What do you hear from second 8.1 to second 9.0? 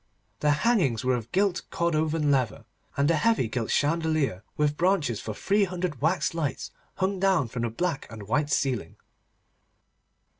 and white ceiling.